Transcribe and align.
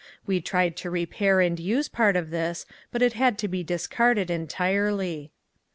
We 0.25 0.41
tried 0.41 0.75
to 0.77 0.89
repair 0.89 1.41
and 1.41 1.59
use 1.59 1.87
part 1.87 2.15
of 2.15 2.31
this 2.31 2.65
but 2.91 3.03
it 3.03 3.13
had 3.13 3.37
to 3.37 3.47
be 3.47 3.63
discarded 3.63 4.31
entirely. 4.31 5.31